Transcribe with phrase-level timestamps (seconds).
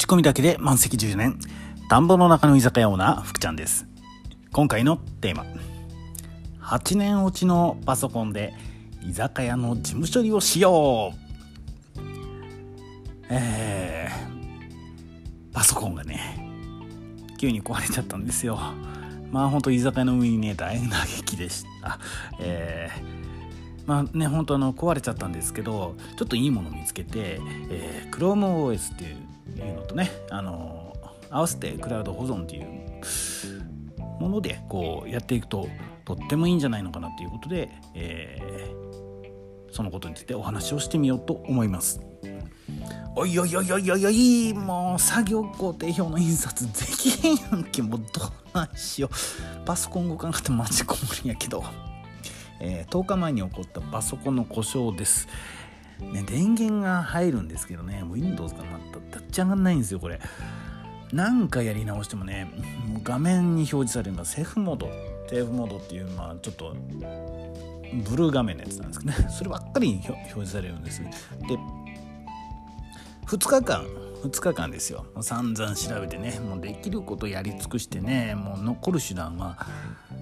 [0.00, 1.38] ち込みだけで満席10年。
[1.90, 3.86] 田んぼの中の居酒屋オーナー福ちゃんです。
[4.50, 5.44] 今回のテーマ。
[6.62, 8.54] 8年落ちのパソコンで
[9.02, 12.00] 居酒屋の事務処理をしよう。
[13.28, 16.48] えー、パソコンがね
[17.38, 18.58] 急に壊れちゃったんですよ。
[19.30, 21.98] まあほんと居酒屋の上にね大打撃でした。
[22.40, 23.20] えー
[23.86, 27.40] まあね本当あの壊れちゃったんですけどちょっといいもの見つけて、
[27.70, 29.16] えー、ChromeOS っていう
[29.64, 30.94] いうのとねあの
[31.30, 32.66] 合わせてクラウド保存っていう
[34.20, 35.68] ものでこうやっていくと
[36.04, 42.00] とってもいいんじゃないのかなっていうことで、えー、そのことについてお話をしてみようと思います。
[43.16, 47.82] おいおいおいおいおいおいもう作業工程表の印刷 できへんやんけ。
[47.82, 49.66] もうどうなんしよう。
[49.66, 51.64] パソコン動かなくてマジこもりやけど、
[52.60, 55.28] えー、10日前に起こったパソコンの故障です。
[56.04, 60.20] ね電源が入るんですけどね Windows がまた立ち上がんないんですよこれ。
[61.12, 62.44] 何回やり直してもね
[62.86, 64.88] もう画面に表示されるのがセーフモード
[65.28, 66.76] セーフモードっていうまあちょっと
[68.04, 69.26] ブルー画面のやつなんですけどね。
[69.30, 71.08] そればっかりに表示されるんですで
[73.26, 73.84] 2日間
[74.22, 75.06] 2日間ですよ。
[75.22, 79.66] 散々調べてねもうできることやり尽くしてねもう残る手段は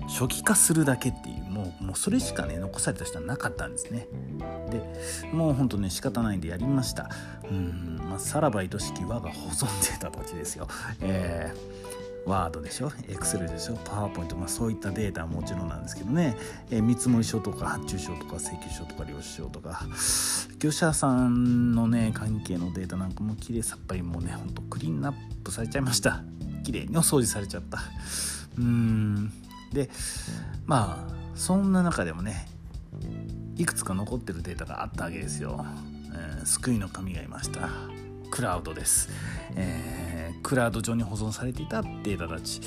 [0.08, 4.08] 初期化するだけっていうもうもうそれしかね残された人はなかったんですね。
[4.70, 4.82] で
[5.32, 7.10] もうほんとね仕方ないんでやりました。
[7.50, 10.66] うんまあさらば愛しき我が保存データたちですよ。
[11.00, 11.88] えー
[12.26, 16.36] ワードでしょ、エクセルでしょ、パワーポイント、まあ、そういったデータはもちろんなんですけどね、
[16.70, 19.80] えー、見積書とか発注書とか請求書とか領収書とか、
[20.58, 26.22] 業者さんのね、関係のデータなんかも綺麗さっぱりもうね、ほんとクリーンアップされちゃいました。
[26.64, 27.78] 綺麗にお掃除されちゃった。
[28.58, 29.32] うーん。
[29.72, 29.90] で、
[30.66, 32.48] まあ、そんな中でもね、
[33.56, 35.64] いくつか残ってるデータがあったわけですよ。
[36.12, 37.68] えー、救いの神がいました。
[38.30, 39.08] クラウドです。
[39.54, 40.08] えー
[40.42, 42.60] クラウド上に保存されていたデータたち、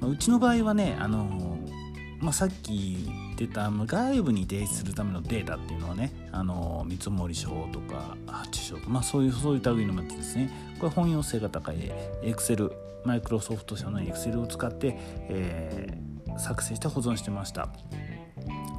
[0.00, 1.58] まあ、うちの場合はねあの
[2.20, 11.90] まあ、さっき言ってた外部に提出するためのデータっていうのはねあの見積書とか発注書とか、まあ、そういうそういう類のやつですねこれ本用性が高い
[12.22, 12.72] Excel
[13.06, 14.98] マイクロソフト社の Excel を使って、
[15.30, 17.68] えー、作成して保存してました。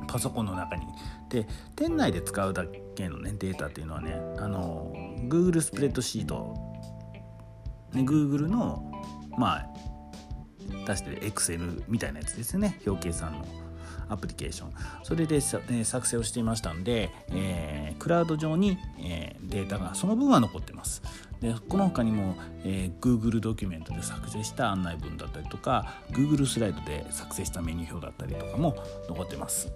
[0.07, 0.85] パソコンの中に。
[1.29, 4.91] で店内で使うだけのねデータっていうのはねあの
[5.29, 6.56] Google スプレッドシート。
[7.94, 8.91] ね、Google の
[9.38, 9.67] まあ
[10.88, 12.79] 出してる XM みたいなやつですね。
[12.85, 13.45] 表計算の。
[14.11, 14.73] アプリケーション
[15.03, 21.01] それで、えー、作成をしていましたんで、えー、クラウド上に、えー、データがその分は残ってます。
[21.39, 28.75] でこの他にも、えー、Google ドキュメントで作成した案内文だったりとか Google スライドで作成したメニュー表だったりとかも
[29.09, 29.72] 残ってます。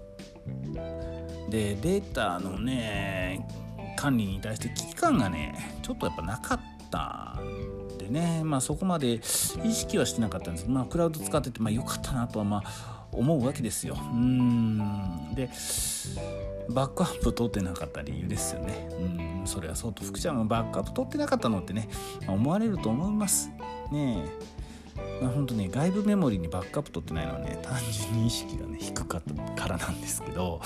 [1.50, 3.48] でデータのね
[3.96, 6.60] 管理に対して危機感がねちょっとやっぱなかっ
[6.92, 9.22] たんでね、まあ、そこまで意
[9.74, 10.66] 識はしてなかったんです。
[10.66, 13.98] けど、まあ、クラウド使ってて、まあ、よかったなとはまあ思うわけですよ。
[14.00, 15.50] うんで
[16.70, 18.88] バックアップ取ってなかった理由ですよね。
[19.00, 21.88] うんそれはそうと福ちゃんがバックアップ取ってなかったのってね、
[22.26, 23.50] まあ、思われると思います。
[23.92, 24.56] ねえ。
[25.22, 30.62] まあ、本当ね外部メモリにバックアップ取ってないのはね単純に意識がね低かったからなんですけど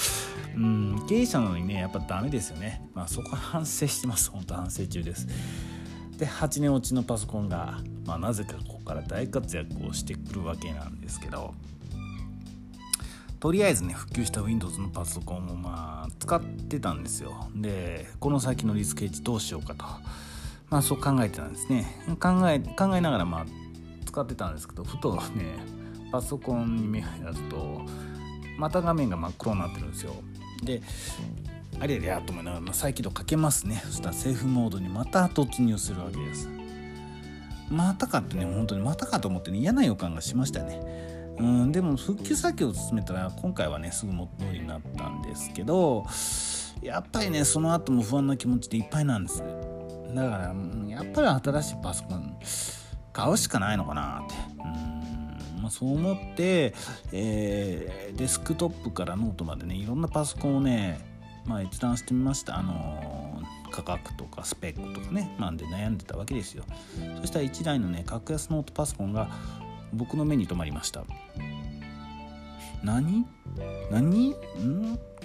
[0.56, 5.28] うん経営者なのにねやっぱダメですよねまあそこは反省してます本当反省中です
[6.18, 11.54] で8年落ちのパソコンが、まあ、なぜかここから大活躍をしてくるわけなんですけど
[13.40, 17.50] とりあえずね復旧した Windows のパソコンをまあ使ってたんですよ。
[17.56, 19.86] でこの先のリスクエッジどうしようかと。
[20.70, 21.86] まあそう考えてたんですね。
[22.20, 23.46] 考え考えながらまあ
[24.06, 25.56] 使ってたんですけどふとね
[26.12, 27.82] パソコンに目をやると
[28.58, 30.14] また画面が真っ黒になってるんですよ。
[30.64, 30.82] で
[31.80, 33.82] あれやと思いながら、ま、再起動かけますね。
[33.86, 36.50] そしたらセーフモードにまた突入するわけです。
[37.70, 40.82] またかってね本当にまたかと思ってね嫌な予感がしましたね。
[41.40, 46.06] うんでも復旧作業を進めたら今回はねすぐ元通りになったんですけど
[46.82, 49.40] やっぱりねその後も不安な気持ちでいっぱいなんです。
[49.40, 49.46] だ
[50.30, 50.56] から
[50.88, 52.38] やっぱり新しいパソコン
[53.14, 54.36] 買うしかないのかなって。
[55.56, 56.74] うん、まあ、そう思って、
[57.12, 61.08] えー、デスクトップからノートまでねいろんなパソコンをね
[61.46, 62.58] まあ、閲覧してみました。
[62.60, 66.64] あの価格とかスペックとかねなんで悩んでたわけですよ。
[67.22, 69.30] そしたら1台のね格安ノートパソコンが
[69.94, 71.04] 僕の目に留まりました。
[72.84, 73.26] 何？
[73.92, 74.30] 何？
[74.30, 74.36] ん？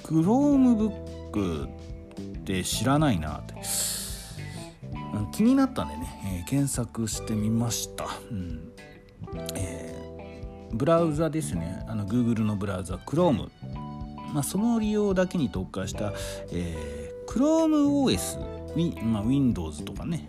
[0.03, 1.69] Chromebook
[2.21, 3.55] って知らないなって。
[5.33, 8.73] 気になったんでね、えー、検索してみました、うん。
[9.55, 11.85] えー、ブラウザですね。
[11.89, 13.49] あの Google のブラウザ Chrome
[14.33, 16.13] まあ、その利用だけに特化した、
[16.51, 20.29] えー、ChromeOS、まあ、Windows とかね、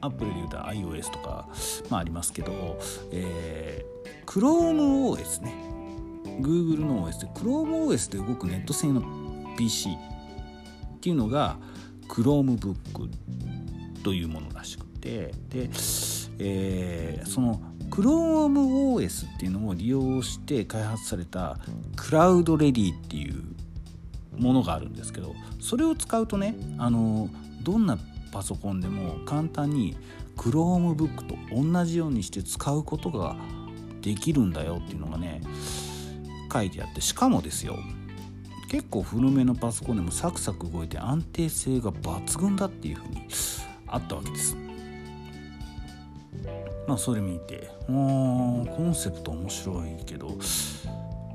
[0.00, 1.48] アップルで言うと iOS とか、
[1.88, 2.78] まあ、ありますけど、
[3.12, 5.54] えー、ChromeOS ね。
[6.40, 9.02] Google の OS で ChromeOS で動くネット製の
[9.58, 9.96] PC っ
[11.00, 11.56] ていうのが
[12.08, 12.76] Chromebook
[14.02, 15.32] というものらしくて。
[15.48, 15.70] で、
[16.38, 17.60] えー、その
[17.90, 21.58] ChromeOS っていうのを利用して開発された
[21.96, 23.42] CloudReady っていう
[24.38, 27.28] ものがあるんですけどそれを使うとねあの
[27.62, 27.98] どんな
[28.32, 29.96] パソコンでも簡単に
[30.36, 33.36] Chromebook と同じようにして使うことが
[34.00, 35.42] できるんだよっていうのがね
[36.52, 37.76] 書いてあってしかもですよ
[38.70, 43.26] 結構古めのパソコンでもサクサク動いて安定性が抜群だっていうふうに
[43.88, 44.56] あったわけです。
[46.86, 50.28] まあそれ見てあコンセプト面白いけど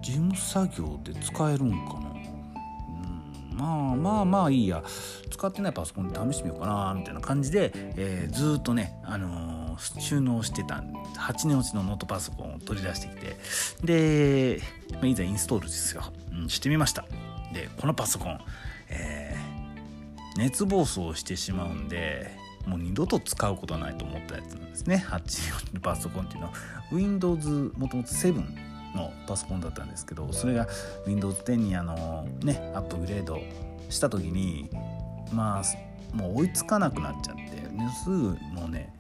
[0.02, 2.05] 事務作業で使えるんかな、
[3.56, 4.84] まあまあまあいいや。
[5.32, 10.84] 使ってないパソコンで試してみようかなみたいな感じで、えー、ずっとね、あのー、収納してた
[11.18, 13.38] 8年落ちのノートパソコンを取り出してきて。
[13.84, 14.62] で、
[14.94, 17.06] まあ、いざインストールですよ、うん、してみました。
[17.54, 18.40] でこのパソコン、
[18.90, 22.32] えー、熱暴走してしまうんで
[22.66, 25.06] もう二度と使うことはないと思ったやつなんですね。
[25.08, 26.54] 8年落ちのパソコンっていうのは。
[26.92, 28.34] Windows もともと7
[28.96, 30.68] のパソコンだったんですけどそれが
[31.06, 33.40] Windows 10にあのねアップグレード
[33.90, 34.70] した時に
[35.32, 37.42] まあもう追いつかなくなっちゃって、
[38.04, 38.16] すぐ
[38.54, 38.94] もうね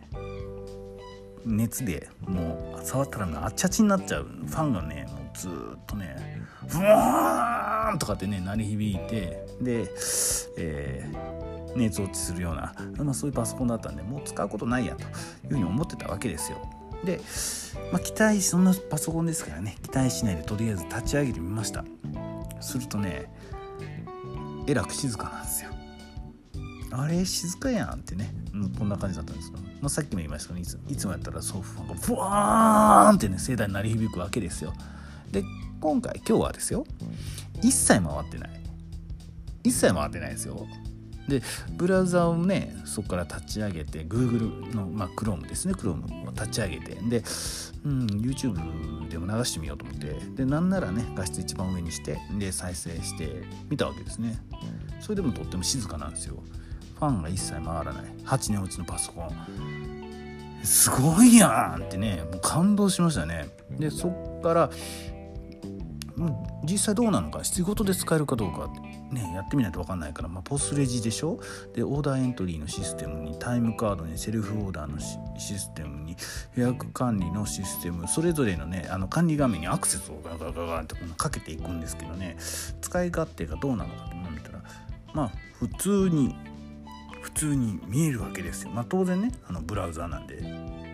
[1.46, 9.88] 熱でもう触ったらあっちゃちになっちゃうファンがねもうずっとねブワーンとかってね鳴り響いてで、
[10.58, 15.10] えー、熱落ちするような、まあ、そういうパソコンだったんでもう使うことないやという
[15.50, 16.58] ふうに思ってたわけですよ。
[17.04, 17.20] で、
[17.92, 19.78] まあ、期待そんなパソコンですからね。
[19.84, 21.84] 期待しないでとりあえず立ち上げてみました。
[22.62, 23.30] するとね
[24.68, 25.72] えらく静かなんですよ。
[26.92, 34.74] あれ静かやんってね、うん、こんな感じだったんですけど、まあ、さっきも言いましたけどいついつもやったらソファがブワーンってね盛大に鳴り響くわけですよ。
[35.32, 35.44] で
[35.82, 36.86] 今回今日はですよ。
[37.62, 38.50] 一切回ってない。
[39.64, 40.66] 一切回ってないですよ。
[41.28, 41.42] で
[41.72, 45.74] ブラウザをねそこから立ち上げて Google の、まあ、Chrome ですね。
[45.74, 47.24] Chrome を立ち上げてで、
[47.84, 54.38] うん、YouTube でも流してみようと思ってでなんならね画質一番上にしてで再生してみたわけですね。
[55.00, 56.44] それでもとっても静かなんですよ。
[56.96, 58.06] ファンが一切回らない。
[58.26, 59.30] 8年落ちのパソコン。
[60.64, 63.50] すごいやんってねもう感動しましたね。
[63.72, 64.70] でそっから
[66.64, 68.70] 実際どうなのか仕事で使えるかどうか
[69.12, 71.40] ねやってみないと分かんないから、まあ、ポスレジでしょ？
[71.74, 74.98] でオーダーエントリーのシステムにタイムカードにセルフオーダーの
[75.38, 76.16] システムに
[76.56, 82.38] 予約管理のシステムそれぞれのねあの管理画面にアクセスをガガガガってかけていくんですけどね
[82.82, 84.64] 使い勝手がどうなのかと思ったら
[85.14, 86.36] まあ普通に
[87.22, 88.70] 普通に見えるわけですよ。
[88.70, 90.38] まあ、当然ねあのブラウザーなんで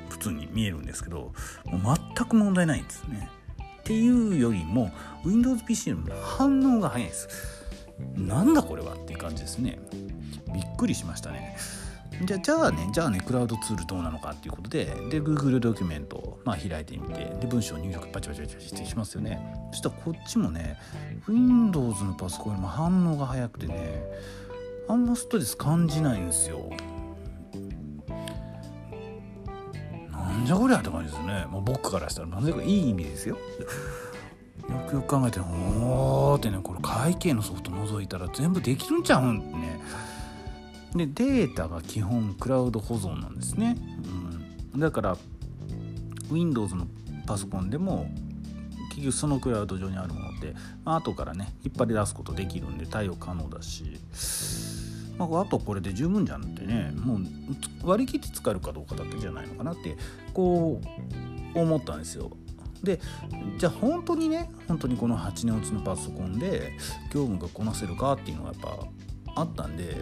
[0.09, 1.33] 普通に見えるんですけど
[1.65, 3.29] もう全く問題ないんですね。
[3.81, 4.91] っていうよりも
[5.25, 7.27] WindowsPC の反応が早いです。
[8.15, 9.79] なんだこれはっていう感じですね。
[10.53, 11.57] びっくりしましたね。
[12.23, 19.39] じゃじゃあね、じゃあね、クラウドツールどうなのかっていうことで、で、Google ドキュメントを、まあ、開いてみて、で、文章入力パチパチパチパチってしますよね。
[19.71, 20.77] そしたらこっちもね、
[21.27, 24.03] Windows のパソコンよりも反応が早くてね、
[24.87, 26.69] あんまストレス感じないんですよ。
[30.45, 31.45] じゃこりゃって感じですね。
[31.49, 32.87] もう僕からしたら、なんでかい？
[32.87, 33.37] い意味ですよ。
[34.69, 39.81] よくよく考えておーってねこれ会計のソフト覗いたら全部できるんちゃうんってね。
[40.95, 43.77] でデータが基本クラウド保存なんですね、
[44.73, 45.17] うん、だから
[46.29, 46.85] Windows の
[47.25, 48.09] パソコンでも
[48.89, 53.99] 結局そのクラウド上にあるもので、まあ後からね引っ張り出すことできるんで対応可能だし、
[55.27, 57.19] まあ、あとこれで十分じゃんってねもう
[57.83, 59.95] 割り切って使えるかどうかだけじゃないのかなって
[60.33, 60.81] こ
[61.55, 62.31] う思ったんですよ。
[62.83, 62.99] で
[63.59, 66.71] じゃあ本当にね本当にこの8年落ちのパソコンで
[67.13, 68.79] 業務がこなせるかっていうのがやっぱ
[69.35, 69.95] あったんで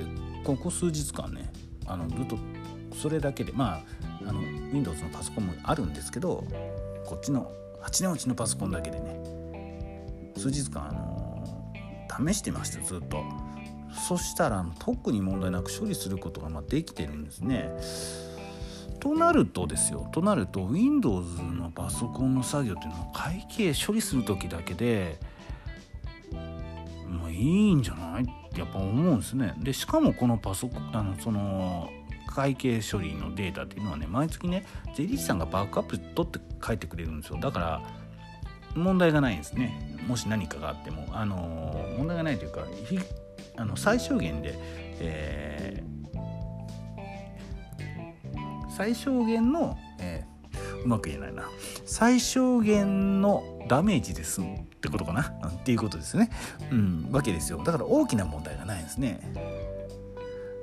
[0.45, 1.51] ここ数日間ね
[1.85, 2.37] あのずっと
[2.95, 4.39] それだけでまああの
[4.71, 6.45] Windows のパソコンもあるんですけど
[7.05, 7.51] こっちの
[7.83, 13.48] 8年落ちのパソコンだけでね数日間あの試してましたずっと。
[13.93, 17.69] そしたら特に問題なく処理することがまできてるんですね。
[18.99, 20.09] となるとですよ。
[20.11, 25.19] となると Windows のパソコンの作業っていうのは会計処理する時だけで
[27.07, 28.23] まあいいんじゃない？
[28.23, 29.53] ってやっぱ思うんですね。
[29.59, 31.89] でしかもこのパソコンあのその
[32.27, 34.65] 会計処理のデータっていうのはね毎月ね
[34.95, 37.39] 税理士さんがバックアップ取って書いてくれるんですよ。
[37.39, 37.81] だから
[38.75, 39.97] 問題がないんですね。
[40.07, 41.07] もし何かがあっても。
[41.11, 41.35] あの
[41.97, 42.65] 問題がないというか
[43.57, 44.55] あの最小限で、
[44.99, 45.89] えー
[48.79, 51.49] 最小限の、えー、うまく言えないな。
[51.85, 56.29] 最小限のダメージで済むってことかな、うん、っていうことですね、
[56.71, 57.61] うん、わけですよ。
[57.61, 59.19] だから大きな問題がないんですね。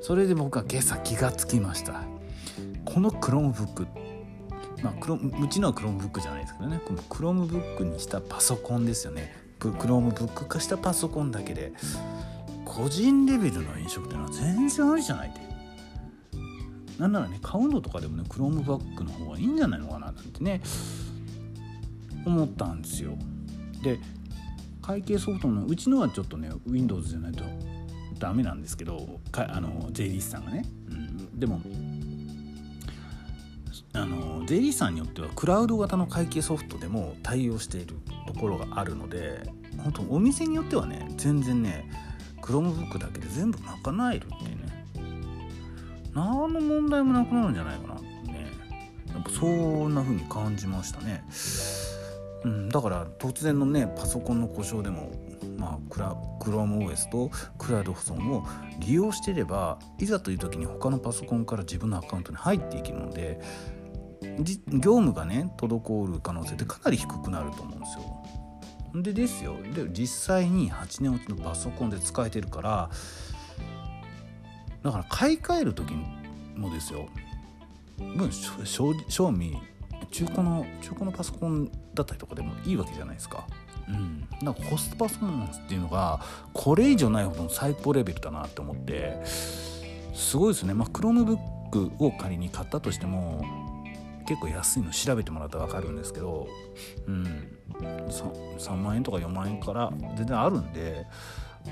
[0.01, 2.05] それで僕は今朝気がつきました。
[2.87, 3.87] この Chromebook
[4.83, 6.81] まあ、クロうちのは Chromebook じゃないですけどね。
[6.87, 9.37] この Chromebook にしたパソコンですよね。
[9.59, 11.75] Chromebook 化したパソコンだけで。
[12.77, 15.41] 個人レベルの飲食ってのは全然ありじゃないって
[16.99, 20.61] なんならね買うのとかでもねクロームバッグの方がいいんじゃないのかななんてね
[22.27, 23.17] 思ったんですよ。
[23.83, 23.99] で
[24.83, 27.45] 会計ソフトのうちのはちょっとね Windows じゃないと
[28.19, 31.61] ダメなんですけどかあの税理士さんがね、うん、でも
[33.95, 39.51] あの税理士さんによってはクラウド型の会計ソフトでも対応しているところがあるので
[39.83, 41.91] 本当お店によってはね全然ね
[42.47, 44.77] Chromebook だけで全部賄えるってね。
[46.15, 48.47] 何の問題もなくなるんじゃないかなってね。
[49.13, 51.25] やっぱそんな風に感じましたね、
[52.45, 55.11] うん、だから突然のねパソコンの故障でも
[55.59, 58.45] まあ、クラ ChromeOS とクラウド保存を
[58.81, 63.41] 利用していればいざという時に他のパソコンから自分のアカウントに入っていけるので
[64.69, 68.16] 業務がね滞る可能性ってかなり低くなると思うんですよ。
[69.03, 69.57] でですよ。
[69.75, 72.91] で実際に8年落ちのパソコンで使えてるから
[74.83, 75.95] だから買い替える時
[76.57, 77.09] もですよ。
[78.65, 79.57] 賞味
[80.11, 83.47] 中古の中古のパソコンだったりとかでもいいわけじゃないですか。
[83.89, 86.21] うん、だからコストパフォーマンスっていうのが
[86.53, 90.75] これ以上ないほどの最高レベルだなって思ってすごいですね。
[90.75, 93.45] まあ Chromebook を仮に買ったとしても
[94.27, 96.49] 結構安いの調べてもらったら分かるんですけど、
[97.07, 97.25] うん、
[97.79, 101.07] 3, 3万円とか4万円から全然あるんで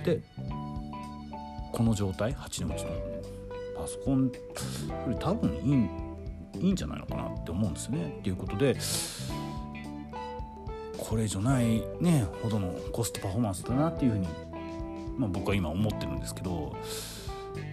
[0.05, 0.23] で
[1.73, 2.91] この状態？8のうちの
[3.77, 4.33] パソコンよ
[5.09, 5.51] り多分
[6.57, 8.17] いいいいんじゃないのかなって思うんですね。
[8.21, 8.77] っていうことで
[10.97, 14.29] これ以上ないねほどのコストパフォーマンスだなっていうふうに、
[15.19, 16.75] まあ、僕は今思ってるんですけど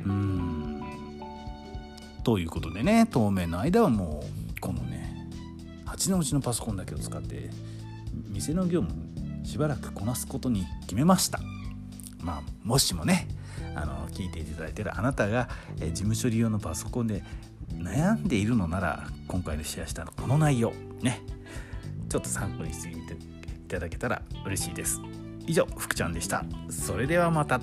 [0.06, 0.84] うん
[2.24, 4.41] ということでね当面の間はもう
[6.02, 7.52] 8のうちのパソコンだけを使って
[8.30, 11.40] 店の業務しばらくこなすことに決めました。
[12.24, 13.28] まあもしもね
[13.76, 15.48] あの聞いていただいてるあなたが、
[15.80, 17.24] え事務処理用のパソコンで
[17.76, 21.22] 悩んでいるのなら今回でシェアしたこの内容ね。
[22.10, 22.96] ちょっと参考にしてい
[23.68, 25.02] ただけたら嬉しいです。
[25.46, 26.44] 以上福ちゃんでした。
[26.70, 27.60] それではまた。